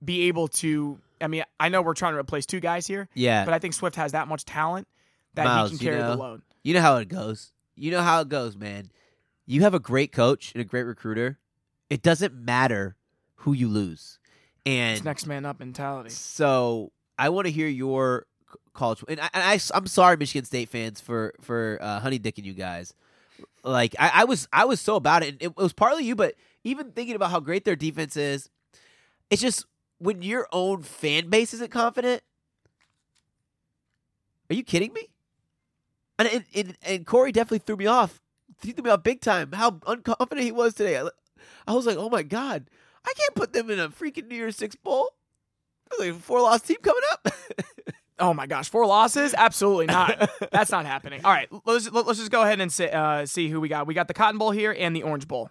[0.05, 0.99] be able to.
[1.21, 3.45] I mean, I know we're trying to replace two guys here, Yeah.
[3.45, 4.87] but I think Swift has that much talent
[5.35, 6.43] that Miles, he can you carry the load.
[6.63, 7.53] You know how it goes.
[7.75, 8.91] You know how it goes, man.
[9.47, 11.39] You have a great coach and a great recruiter.
[11.91, 12.97] It doesn't matter
[13.37, 14.19] who you lose.
[14.67, 16.11] And It's next man up mentality.
[16.11, 18.27] so I want to hear your
[18.75, 19.03] college.
[19.09, 22.53] And I, and I, am sorry, Michigan State fans, for for uh, honey dicking you
[22.55, 22.95] guys.
[23.65, 25.31] Like I, I was, I was so about it.
[25.31, 28.51] And it was partly you, but even thinking about how great their defense is,
[29.31, 29.67] it's just
[29.99, 32.23] when your own fan base isn't confident.
[34.51, 35.09] Are you kidding me?
[36.19, 38.21] And and, and, and Corey definitely threw me off.
[38.63, 39.53] He threw me off big time.
[39.53, 40.99] How unconfident he was today.
[40.99, 41.09] I,
[41.67, 42.71] I was like, oh my god,
[43.05, 45.11] I can't put them in a freaking New Year's Six bowl.
[45.99, 47.29] Like a four loss team coming up.
[48.21, 49.35] Oh my gosh, four losses?
[49.37, 50.31] Absolutely not.
[50.51, 51.25] That's not happening.
[51.25, 53.87] All right, let's let's just go ahead and say, uh, see who we got.
[53.87, 55.51] We got the Cotton Bowl here and the Orange Bowl.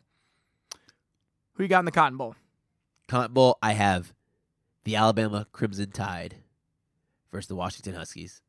[1.54, 2.36] Who you got in the Cotton Bowl?
[3.08, 4.14] Cotton Bowl, I have
[4.84, 6.36] the Alabama Crimson Tide
[7.32, 8.42] versus the Washington Huskies.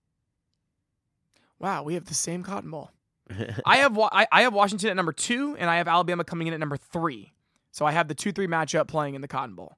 [1.59, 2.91] Wow, we have the same Cotton Bowl.
[3.67, 6.55] I have I, I have Washington at number two, and I have Alabama coming in
[6.55, 7.33] at number three.
[7.71, 9.77] So I have the two three matchup playing in the Cotton Bowl.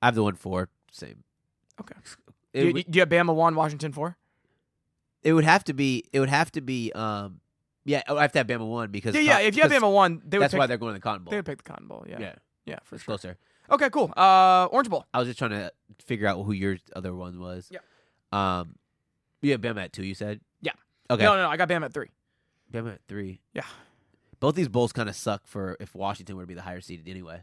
[0.00, 0.68] I have the one four.
[0.90, 1.24] Same.
[1.80, 1.94] Okay.
[2.54, 4.16] Do you, would- do you have Bama one, Washington four?
[5.22, 6.04] it would have to be.
[6.12, 6.92] It would have to be.
[6.92, 7.40] Um.
[7.84, 9.38] Yeah, I have to have Bama one because Yeah, yeah.
[9.40, 11.24] If you have Bama one, they would that's pick, why they're going to the Cotton
[11.24, 11.30] Bowl.
[11.30, 12.04] they would pick the Cotton Bowl.
[12.08, 12.34] Yeah, yeah,
[12.64, 13.12] yeah, for it's sure.
[13.16, 13.36] closer.
[13.70, 14.12] Okay, cool.
[14.16, 15.04] Uh, Orange Bowl.
[15.14, 15.72] I was just trying to
[16.04, 17.70] figure out who your other one was.
[17.70, 17.78] Yeah.
[18.32, 18.76] Um.
[19.40, 20.04] You have Bama at two.
[20.04, 20.40] You said.
[20.60, 20.72] Yeah.
[21.10, 21.24] Okay.
[21.24, 21.48] No, no, no.
[21.48, 22.10] I got Bama at three.
[22.72, 23.40] Bama at three.
[23.52, 23.62] Yeah.
[24.38, 27.08] Both these bowls kind of suck for if Washington were to be the higher seeded
[27.08, 27.42] anyway.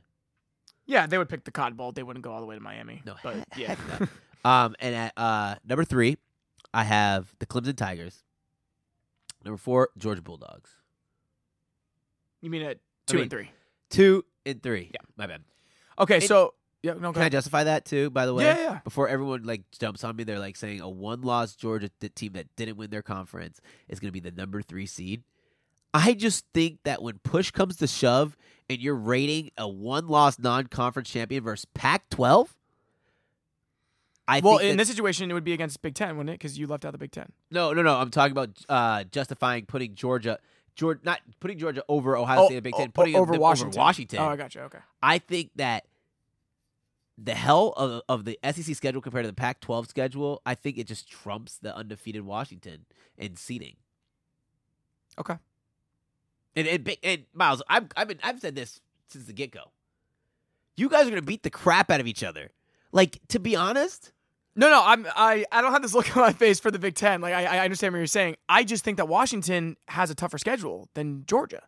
[0.86, 1.91] Yeah, they would pick the Cotton Bowl.
[1.91, 3.02] They wouldn't go all the way to Miami.
[3.06, 3.76] No, but yeah.
[4.45, 6.17] Um, and at uh, number three,
[6.73, 8.23] I have the Clemson Tigers.
[9.43, 10.69] Number four, Georgia Bulldogs.
[12.41, 13.52] You mean at two mean- and three?
[13.89, 14.91] Two and three.
[14.93, 15.02] Yeah.
[15.17, 15.43] my bad.
[15.97, 18.10] Okay, It- so yeah, no, Can I justify that too?
[18.10, 18.80] By the way, Yeah, yeah, yeah.
[18.86, 22.47] Before everyone like jumps on me, they're like saying a one-loss Georgia th- team that
[22.56, 25.23] didn't win their conference is going to be the number three seed.
[25.93, 28.38] I just think that when push comes to shove,
[28.69, 32.47] and you're rating a one-loss non-conference champion versus Pac-12,
[34.30, 36.39] I well, think in that- this situation, it would be against Big Ten, wouldn't it?
[36.39, 37.32] Because you left out the Big Ten.
[37.52, 37.96] No, no, no.
[37.96, 40.38] I'm talking about uh, justifying putting Georgia,
[40.76, 43.80] Georgia, not putting Georgia over Ohio State and Big Ten, putting Oh, over them Washington.
[43.80, 44.20] Over Washington.
[44.20, 44.62] Oh, I got you.
[44.62, 44.78] Okay.
[45.02, 45.86] I think that
[47.18, 50.88] the hell of, of the SEC schedule compared to the Pac-12 schedule, I think it
[50.88, 52.86] just trumps the undefeated Washington
[53.18, 53.76] in seeding.
[55.20, 55.36] Okay.
[56.56, 59.72] And and, and Miles, I've I've been I've said this since the get go.
[60.78, 62.52] You guys are gonna beat the crap out of each other.
[62.92, 64.13] Like to be honest,
[64.55, 66.95] No, no, I'm I, I don't have this look on my face for the Big
[66.95, 67.21] Ten.
[67.21, 68.35] Like I, I understand what you're saying.
[68.47, 71.63] I just think that Washington has a tougher schedule than Georgia.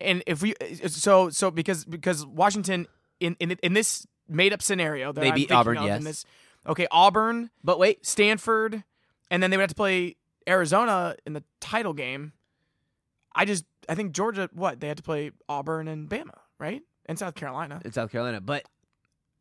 [0.00, 2.86] And if we uh, so so because because Washington
[3.18, 5.98] in in, in this made up scenario that They I'm beat Auburn, of yes.
[5.98, 6.24] in this
[6.66, 8.84] Okay, Auburn, But wait, Stanford,
[9.30, 10.16] and then they would have to play
[10.46, 12.32] Arizona in the title game.
[13.34, 16.82] I just I think Georgia what they had to play Auburn and Bama, right?
[17.06, 17.80] And South Carolina.
[17.84, 18.64] in South Carolina, but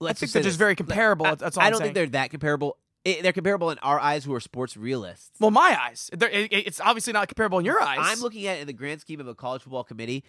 [0.02, 1.26] I think just they're just very comparable.
[1.26, 1.88] I, that's all I I'm don't saying.
[1.94, 2.78] think they're that comparable.
[3.06, 5.32] Eh, they're comparable in our eyes, who are sports realists.
[5.40, 6.10] well, my eyes.
[6.14, 8.00] It, it's obviously not comparable in your eyes.
[8.02, 10.24] I'm looking at it in the grand scheme of a college football committee.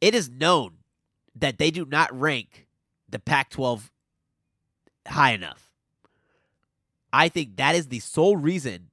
[0.00, 0.74] It is known
[1.36, 2.66] that they do not rank
[3.08, 3.90] the Pac-12
[5.06, 5.70] high enough.
[7.12, 8.90] I think that is the sole reason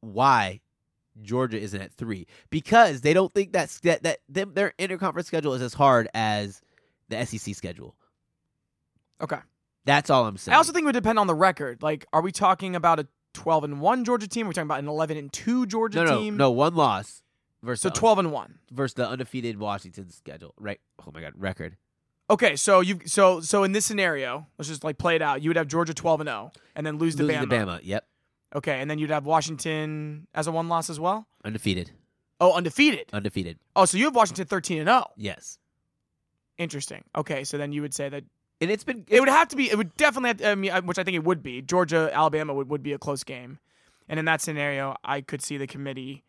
[0.00, 0.60] why
[1.20, 5.54] Georgia isn't at three because they don't think that that, that them, their interconference schedule
[5.54, 6.62] is as hard as
[7.08, 7.96] the SEC schedule.
[9.20, 9.38] Okay.
[9.84, 10.54] That's all I'm saying.
[10.54, 11.82] I also think it would depend on the record.
[11.82, 14.46] Like, are we talking about a 12 and one Georgia team?
[14.46, 16.36] We're we talking about an 11 and two Georgia no, no, team?
[16.36, 17.22] no, one loss
[17.62, 18.58] versus So the- 12 and one.
[18.70, 20.54] versus the undefeated Washington schedule.
[20.58, 20.80] Right?
[21.06, 21.76] Oh my god, record.
[22.30, 25.40] Okay, so you so so in this scenario, let's just like play it out.
[25.42, 27.48] You would have Georgia 12 and 0 and then lose to Losing Bama.
[27.48, 27.80] to Bama.
[27.82, 28.04] Yep,
[28.56, 31.26] Okay, and then you'd have Washington as a one loss as well.
[31.44, 31.92] undefeated,
[32.38, 33.08] Oh, undefeated.
[33.14, 33.58] undefeated.
[33.74, 35.06] Oh, so you have Washington 13 and 0.
[35.16, 35.58] Yes,
[36.58, 37.04] Interesting.
[37.16, 38.24] Okay, so then you would say that
[38.60, 39.70] and it's been it would have to be.
[39.70, 40.28] It would definitely.
[40.28, 41.62] Have to, I mean, uh, which I think it would be.
[41.62, 43.58] Georgia, Alabama would, would be a close game,
[44.08, 46.22] and in that scenario, I could see the committee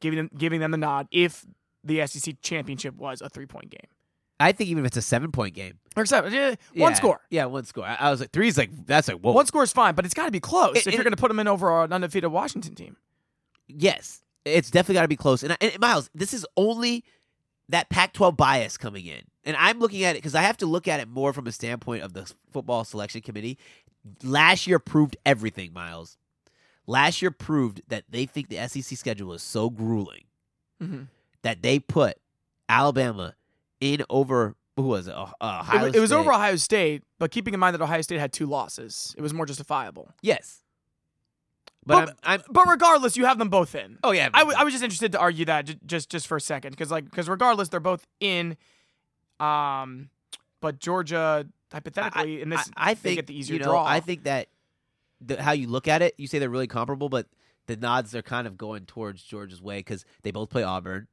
[0.00, 1.44] giving them giving them the nod if
[1.84, 3.88] the SEC championship was a three point game
[4.38, 7.20] I think even if it's a seven point game, or seven, yeah, one Yeah, score.
[7.28, 7.84] Yeah, one score.
[7.84, 9.32] I, I was like, three is like that's like whoa.
[9.32, 11.12] One score is fine, but it's got to be close It- if it- you're going
[11.12, 12.96] to put them in over an undefeated Washington team.
[13.68, 15.42] yes, it's definitely got to be close.
[15.42, 17.04] And, I, and Miles, this is only
[17.68, 20.86] that Pac-12 bias coming in, and I'm looking at it because I have to look
[20.88, 23.58] at it more from a standpoint of the football selection committee.
[24.22, 26.16] Last year proved everything, Miles.
[26.86, 30.24] Last year proved that they think the SEC schedule is so grueling
[30.82, 31.08] Mhm.
[31.42, 32.16] that they put
[32.68, 33.34] Alabama
[33.80, 35.14] in over who was it?
[35.14, 38.00] Uh, It, Ohio wa- it was over Ohio State, but keeping in mind that Ohio
[38.00, 40.10] State had two losses, it was more justifiable.
[40.22, 40.62] Yes,
[41.84, 42.42] but, But- I'm, I'm.
[42.50, 43.98] But regardless, you have them both in.
[44.02, 46.36] Oh yeah, I, w- I was just interested to argue that j- just just for
[46.36, 48.56] a second because like because regardless they're both in,
[49.40, 50.10] um,
[50.60, 53.84] but Georgia hypothetically in this I, I think get the easier you know, draw.
[53.84, 54.48] I think that
[55.20, 57.26] the, how you look at it, you say they're really comparable, but
[57.66, 61.06] the nods are kind of going towards Georgia's way because they both play Auburn.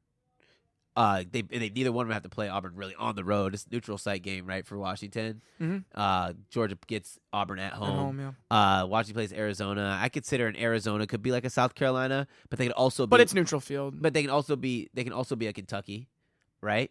[0.96, 3.54] Uh, they, they neither one of them have to play Auburn really on the road.
[3.54, 5.42] It's a neutral site game, right, for Washington.
[5.60, 5.84] Mhm.
[5.94, 8.18] Uh, Georgia gets Auburn at At home.
[8.18, 8.80] home, yeah.
[8.82, 9.96] Uh, Washington plays Arizona.
[10.02, 13.10] I consider an Arizona could be like a South Carolina, but they can also be
[13.10, 14.02] But it's neutral field.
[14.02, 16.08] but they can also be they can also be a Kentucky,
[16.60, 16.90] right?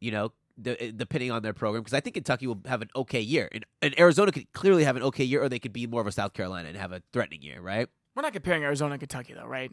[0.00, 3.20] You know, the, depending on their program, because I think Kentucky will have an okay
[3.20, 6.00] year, and, and Arizona could clearly have an okay year, or they could be more
[6.00, 7.88] of a South Carolina and have a threatening year, right?
[8.14, 9.70] We're not comparing Arizona and Kentucky though, right?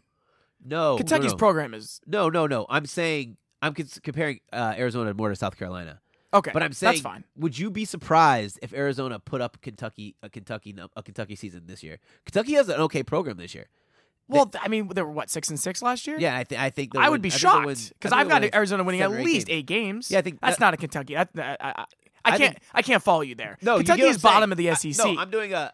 [0.64, 1.36] No, Kentucky's no, no.
[1.38, 2.66] program is no, no, no.
[2.68, 6.00] I'm saying I'm comparing uh, Arizona more to South Carolina,
[6.32, 6.50] okay.
[6.52, 7.24] but I'm saying that's fine.
[7.36, 11.82] Would you be surprised if Arizona put up Kentucky a Kentucky a Kentucky season this
[11.82, 11.98] year?
[12.26, 13.66] Kentucky has an okay program this year.
[14.28, 16.18] Well, th- I mean, they were what six and six last year.
[16.18, 18.82] Yeah, I, th- I think I would be they'll shocked because I I've got Arizona
[18.84, 20.10] winning at least eight games.
[20.10, 21.14] Yeah, I think that's that- not a Kentucky.
[21.14, 21.84] That, that- I, I, I
[22.26, 22.54] I can't.
[22.54, 23.58] think- I can't follow you there.
[23.60, 24.96] No, Kentucky is bottom of the I- SEC.
[25.04, 25.72] no, I'm doing a.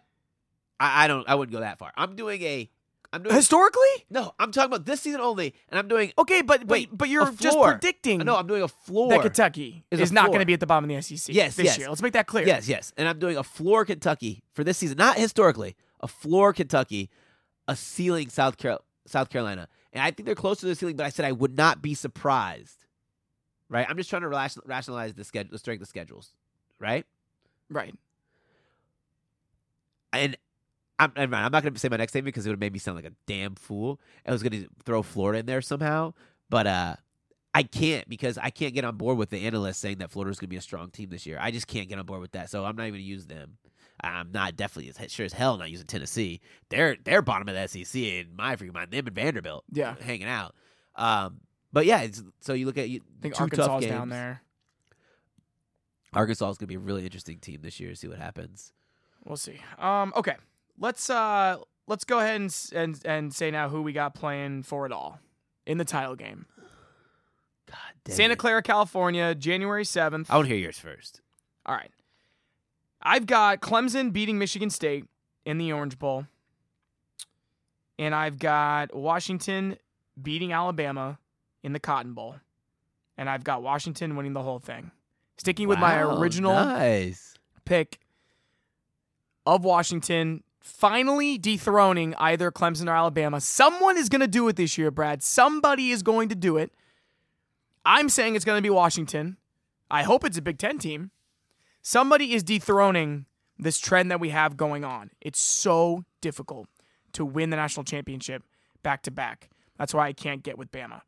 [0.81, 1.29] I, I don't.
[1.29, 1.93] I wouldn't go that far.
[1.97, 2.69] I'm doing a.
[3.13, 3.35] I'm doing.
[3.35, 6.13] Historically, no, I'm talking about this season only, and I'm doing.
[6.19, 9.11] okay, but Wait, but, but you're just predicting No, I'm doing a floor.
[9.11, 11.57] that Kentucky is is, not going to be at the bottom of the SEC Yes,
[11.57, 11.79] this yes.
[11.79, 11.89] year.
[11.89, 12.47] Let's make that clear.
[12.47, 15.77] Yes, yes, and I'm doing a floor Kentucky for this season, not historically.
[16.01, 17.11] A floor Kentucky,
[17.71, 20.97] a ceiling South Carol- South Carolina, and I think they're close to the ceiling.
[20.97, 22.85] But I said I would not be surprised.
[23.69, 26.35] Right, I'm just trying to rationalize the schedule, the strength of schedules.
[26.81, 27.07] Right,
[27.71, 27.95] Right.
[30.13, 30.37] and
[30.99, 32.79] I'm, I'm not going to say my next statement because it would have made me
[32.79, 34.01] sound like a damn fool.
[34.27, 36.13] I was going to throw Florida in there somehow,
[36.51, 36.97] but uh,
[37.55, 40.49] I can't because I can't get on board with the analysts saying that Florida's going
[40.49, 41.39] to be a strong team this year.
[41.41, 43.27] I just can't get on board with that, so I'm not even going to use
[43.27, 43.57] them.
[44.03, 46.41] I'm not definitely as sure as hell not using Tennessee.
[46.69, 48.91] They're they're bottom of the SEC in my freaking mind.
[48.91, 49.95] Them and Vanderbilt, Yeah.
[50.01, 50.55] hanging out.
[50.97, 51.41] Um,
[51.73, 54.43] but yeah, it's, so you look at you, I think two Arkansas down there.
[56.13, 57.95] Arkansas is going to be a really interesting team this year.
[57.95, 58.73] See what happens.
[59.25, 59.61] We'll see.
[59.79, 60.13] Um.
[60.17, 60.37] Okay.
[60.79, 61.59] Let's uh.
[61.87, 65.19] Let's go ahead and and and say now who we got playing for it all
[65.67, 66.47] in the title game.
[67.69, 68.39] God damn Santa it.
[68.39, 70.31] Clara, California, January seventh.
[70.31, 71.21] I want to hear yours first.
[71.67, 71.91] All right.
[73.03, 75.07] I've got Clemson beating Michigan State
[75.45, 76.27] in the Orange Bowl.
[77.99, 79.77] And I've got Washington
[80.21, 81.19] beating Alabama
[81.63, 82.37] in the Cotton Bowl.
[83.17, 84.91] And I've got Washington winning the whole thing.
[85.37, 87.35] Sticking with my original nice.
[87.65, 87.99] pick
[89.47, 93.41] of Washington, finally dethroning either Clemson or Alabama.
[93.41, 95.23] Someone is going to do it this year, Brad.
[95.23, 96.73] Somebody is going to do it.
[97.85, 99.39] I'm saying it's going to be Washington.
[99.91, 101.11] I hope it's a Big Ten team.
[101.83, 103.27] Somebody is dethroning
[103.59, 105.11] this trend that we have going on.
[105.21, 106.69] It's so difficult
[107.13, 108.43] to win the national championship
[108.83, 109.51] back to back.
[109.79, 111.03] That's why I can't get with Bama.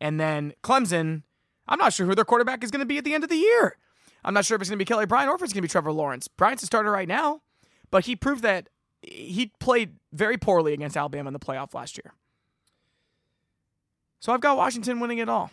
[0.00, 1.22] And then Clemson,
[1.66, 3.36] I'm not sure who their quarterback is going to be at the end of the
[3.36, 3.76] year.
[4.24, 5.62] I'm not sure if it's going to be Kelly Bryant or if it's going to
[5.62, 6.28] be Trevor Lawrence.
[6.28, 7.40] Bryant's a starter right now,
[7.90, 8.68] but he proved that
[9.02, 12.12] he played very poorly against Alabama in the playoff last year.
[14.20, 15.50] So I've got Washington winning it all.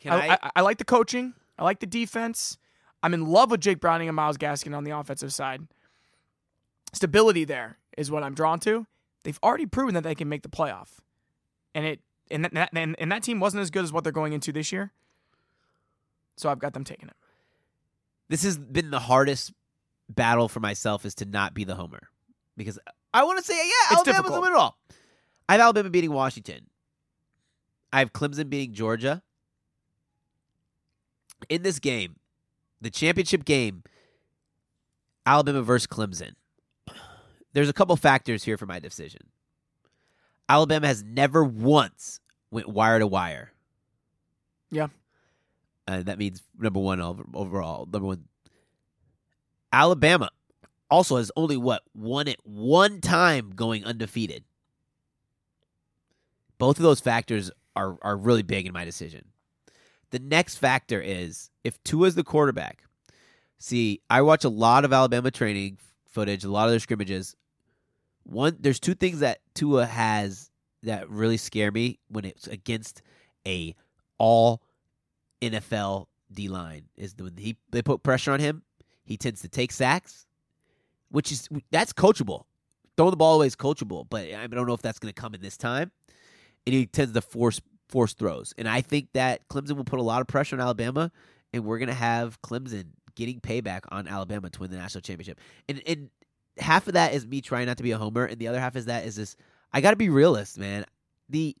[0.00, 1.34] Can I, I, I like the coaching.
[1.58, 2.56] I like the defense.
[3.02, 5.66] I'm in love with Jake Browning and Myles Gaskin on the offensive side.
[6.92, 8.86] Stability there is what I'm drawn to.
[9.22, 10.98] They've already proven that they can make the playoff,
[11.74, 14.32] and it and that and, and that team wasn't as good as what they're going
[14.32, 14.92] into this year.
[16.36, 17.16] So I've got them taking it.
[18.28, 19.52] this has been the hardest
[20.08, 22.08] battle for myself is to not be the homer
[22.56, 22.78] because
[23.12, 24.34] I want to say yeah, It's Alabama's difficult.
[24.34, 24.78] the win it all.
[25.48, 26.66] I have Alabama beating Washington.
[27.92, 29.22] I have Clemson beating Georgia.
[31.48, 32.16] In this game,
[32.80, 33.82] the championship game,
[35.26, 36.34] Alabama versus Clemson.
[37.52, 39.22] There's a couple factors here for my decision.
[40.48, 43.52] Alabama has never once went wire to wire.
[44.70, 44.88] Yeah.
[45.86, 47.00] And that means number one
[47.34, 47.86] overall.
[47.90, 48.24] Number one.
[49.72, 50.30] Alabama
[50.90, 54.44] also has only what won it one time going undefeated.
[56.58, 59.26] Both of those factors are are really big in my decision.
[60.10, 62.84] The next factor is if Tua's the quarterback.
[63.58, 67.36] See, I watch a lot of Alabama training footage, a lot of their scrimmages.
[68.24, 70.50] One, there's two things that Tua has
[70.82, 73.02] that really scare me when it's against
[73.46, 73.74] a
[74.18, 74.62] all
[75.42, 76.84] NFL D line.
[76.96, 78.62] Is when he they put pressure on him,
[79.04, 80.26] he tends to take sacks,
[81.10, 82.44] which is that's coachable.
[82.96, 85.34] Throwing the ball away is coachable, but I don't know if that's going to come
[85.34, 85.90] in this time.
[86.66, 90.02] And he tends to force force throws, and I think that Clemson will put a
[90.02, 91.10] lot of pressure on Alabama,
[91.52, 95.38] and we're to have Clemson getting payback on Alabama to win the national championship.
[95.68, 96.10] And and
[96.58, 98.76] half of that is me trying not to be a homer, and the other half
[98.76, 99.36] is that is this
[99.72, 100.84] I got to be realist, man.
[101.28, 101.56] The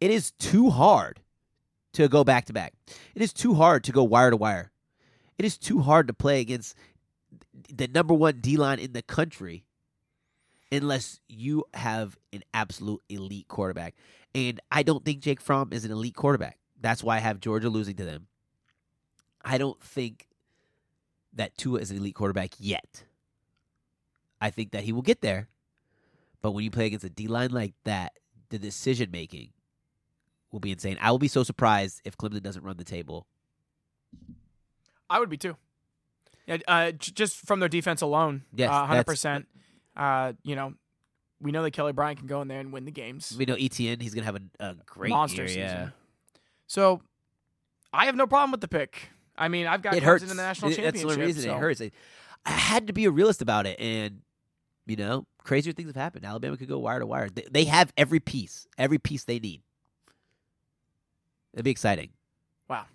[0.00, 1.20] it is too hard
[1.94, 2.74] to go back to back.
[3.14, 4.72] It is too hard to go wire to wire.
[5.38, 6.76] It is too hard to play against
[7.72, 9.64] the number one D line in the country
[10.70, 13.94] unless you have an absolute elite quarterback.
[14.34, 16.58] And I don't think Jake Fromm is an elite quarterback.
[16.80, 18.26] That's why I have Georgia losing to them.
[19.44, 20.28] I don't think
[21.34, 23.04] that Tua is an elite quarterback yet.
[24.40, 25.48] I think that he will get there.
[26.40, 28.12] But when you play against a D line like that,
[28.50, 29.50] the decision making
[30.50, 30.98] will be insane.
[31.00, 33.26] I will be so surprised if Clemson doesn't run the table.
[35.08, 35.56] I would be too.
[36.46, 38.42] Yeah, uh, j- just from their defense alone.
[38.54, 39.46] Yes, uh, hundred that's- percent.
[39.96, 40.74] Uh, you know,
[41.40, 43.34] we know that Kelly Bryant can go in there and win the games.
[43.38, 45.48] We know Etienne, he's going to have a, a great Monster year.
[45.48, 45.62] season.
[45.64, 45.88] Yeah.
[46.66, 47.02] So,
[47.92, 49.10] I have no problem with the pick.
[49.42, 50.22] I mean, I've got It hurts.
[50.22, 51.02] in the national It- championship.
[51.08, 51.80] That's the reason so- it hurts.
[51.80, 51.90] I,
[52.46, 53.78] I had to be a realist about it.
[53.80, 54.20] And,
[54.86, 56.24] you know, crazier things have happened.
[56.24, 57.28] Alabama could go wire to wire.
[57.28, 59.62] They, they have every piece, every piece they need.
[61.52, 62.10] It'd be exciting.
[62.68, 62.86] Wow.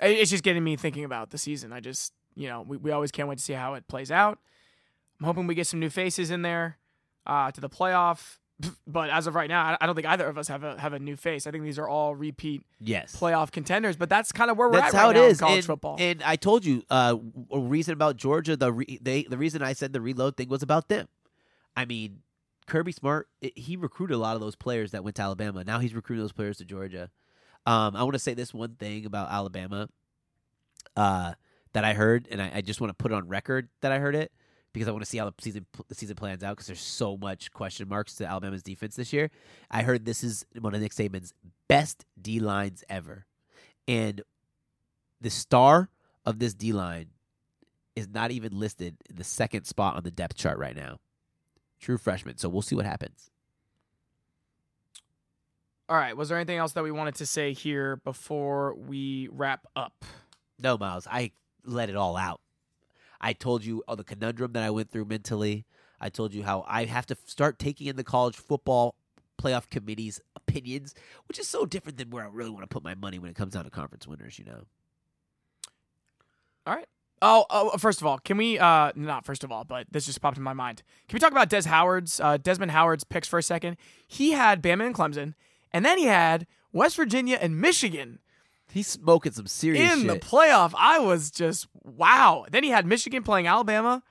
[0.00, 1.72] It's just getting me thinking about the season.
[1.72, 4.38] I just, you know, we, we always can't wait to see how it plays out.
[5.20, 6.76] I'm hoping we get some new faces in there
[7.26, 8.38] uh, to the playoff.
[8.86, 10.98] But as of right now, I- don't think either of us have a have a
[10.98, 11.46] new face.
[11.46, 13.14] I think these are all repeat Yes.
[13.14, 13.96] playoff contenders.
[13.96, 15.38] But that's kind of where we're That's at how right it now is.
[15.40, 15.96] in college and, football.
[15.98, 17.16] And I told you, uh,
[17.52, 20.62] a reason about Georgia, the re- they the reason I said the reload thing was
[20.62, 21.08] about them.
[21.76, 22.22] I mean,
[22.66, 25.62] Kirby Smart, it, he recruited a lot of those players that went to Alabama.
[25.62, 27.10] Now he's recruiting those players to Georgia.
[27.66, 29.88] Um, I want to say this one thing about Alabama
[30.96, 31.34] uh,
[31.74, 33.98] that I heard, and I, I just want to put it on record that I
[33.98, 34.32] heard it
[34.76, 37.16] because I want to see how the season the season plans out because there's so
[37.16, 39.30] much question marks to Alabama's defense this year.
[39.70, 41.32] I heard this is one of Nick Saban's
[41.66, 43.24] best D lines ever,
[43.88, 44.20] and
[45.18, 45.88] the star
[46.26, 47.06] of this D line
[47.94, 50.98] is not even listed in the second spot on the depth chart right now.
[51.80, 52.36] True freshman.
[52.36, 53.30] So we'll see what happens.
[55.88, 56.14] all right.
[56.14, 60.04] Was there anything else that we wanted to say here before we wrap up?
[60.58, 61.30] No, Miles, I
[61.64, 62.42] let it all out.
[63.20, 65.66] I told you all the conundrum that I went through mentally.
[66.00, 68.94] I told you how I have to start taking in the college football
[69.40, 70.94] playoff committee's opinions,
[71.28, 73.36] which is so different than where I really want to put my money when it
[73.36, 74.62] comes down to conference winners, you know.
[76.66, 76.88] All right.
[77.22, 78.58] Oh, oh, first of all, can we?
[78.58, 80.82] Uh, not first of all, but this just popped in my mind.
[81.08, 83.78] Can we talk about Des Howard's, uh, Desmond Howard's picks for a second?
[84.06, 85.34] He had Bama and Clemson,
[85.72, 88.18] and then he had West Virginia and Michigan
[88.72, 90.74] He's smoking some serious in the playoff.
[90.76, 92.44] I was just wow.
[92.50, 94.02] Then he had Michigan playing Alabama,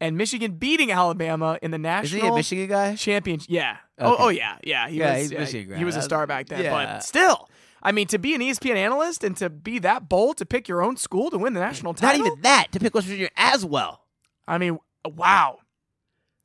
[0.00, 2.20] and Michigan beating Alabama in the national.
[2.22, 2.94] National he a Michigan guy?
[2.96, 3.50] championship.
[3.50, 3.76] Yeah.
[3.98, 4.22] Oh, Okay.
[4.24, 4.88] oh yeah, yeah.
[4.88, 5.20] He Yeah, was.
[5.22, 5.78] he's yeah, Michigan grad.
[5.78, 6.70] He was a star back then, yeah.
[6.70, 7.48] but still.
[7.82, 10.82] I mean, to be an ESPN analyst and to be that bold to pick your
[10.82, 12.20] own school to win the national title.
[12.20, 14.04] Not even that to pick West Virginia as well.
[14.48, 15.58] I mean, wow.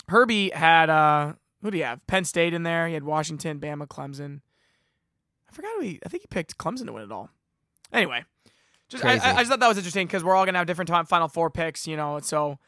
[0.09, 2.05] Herbie had uh who do you have?
[2.07, 2.87] Penn State in there.
[2.87, 4.41] He had Washington, Bama, Clemson.
[5.49, 5.99] I forgot who he.
[6.05, 7.29] I think he picked Clemson to win it all.
[7.91, 8.23] Anyway,
[8.89, 11.05] just I, I, just thought that was interesting because we're all gonna have different time,
[11.05, 12.19] Final Four picks, you know.
[12.19, 12.59] So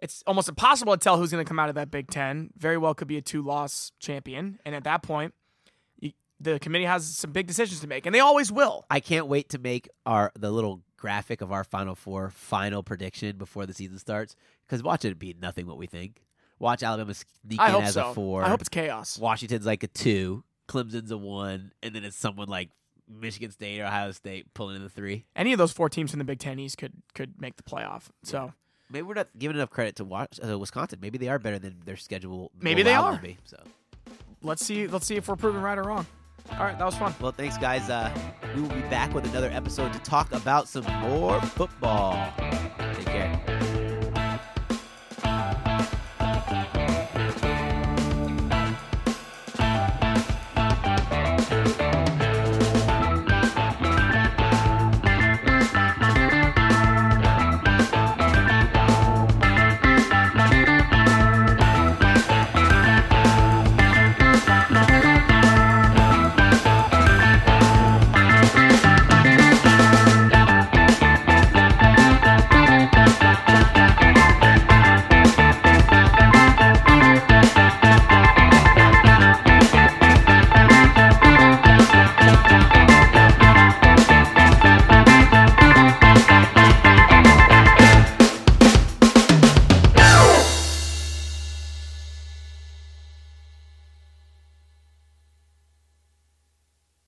[0.00, 2.50] it's almost impossible to tell who's gonna come out of that Big Ten.
[2.56, 5.34] Very well could be a two-loss champion, and at that point,
[6.00, 8.84] you, the committee has some big decisions to make, and they always will.
[8.90, 13.36] I can't wait to make our the little graphic of our Final Four final prediction
[13.36, 14.34] before the season starts.
[14.66, 16.22] Because watch it be nothing what we think.
[16.58, 18.10] Watch Alabama sneak in as so.
[18.10, 18.42] a four.
[18.42, 19.18] I hope it's chaos.
[19.18, 20.44] Washington's like a two.
[20.66, 22.70] Clemson's a one, and then it's someone like
[23.08, 25.24] Michigan State or Ohio State pulling in the three.
[25.36, 28.04] Any of those four teams from the Big Ten East could could make the playoff.
[28.22, 28.52] So.
[28.90, 30.98] Maybe we're not giving enough credit to Wa- uh, Wisconsin.
[31.00, 32.38] Maybe they are better than their schedule.
[32.38, 33.12] will Maybe they allow are.
[33.12, 33.56] them to Be, so,
[34.42, 36.06] let's see let's see if we're proven right or wrong.
[36.52, 37.14] All right, that was fun.
[37.18, 37.88] well, thanks, guys.
[37.88, 38.14] Uh,
[38.54, 42.30] we will be back with another episode to talk about some more football.
[42.38, 43.40] Take care.